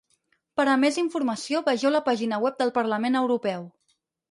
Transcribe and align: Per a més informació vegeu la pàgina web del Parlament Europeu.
Per 0.59 0.63
a 0.71 0.77
més 0.83 0.97
informació 1.01 1.61
vegeu 1.69 1.93
la 1.97 2.03
pàgina 2.09 2.41
web 2.47 2.59
del 2.65 2.75
Parlament 2.81 3.21
Europeu. 3.23 3.71